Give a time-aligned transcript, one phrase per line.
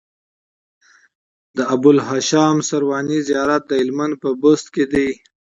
[1.57, 5.09] د ابوالهاشم سرواني زيارت د هلمند په بست کی دی